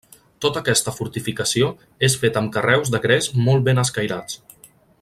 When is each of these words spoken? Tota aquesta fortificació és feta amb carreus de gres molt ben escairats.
Tota 0.43 0.61
aquesta 0.63 0.93
fortificació 0.99 1.67
és 2.09 2.17
feta 2.23 2.41
amb 2.43 2.53
carreus 2.57 2.93
de 2.97 3.01
gres 3.05 3.29
molt 3.51 3.69
ben 3.69 3.83
escairats. 3.83 4.41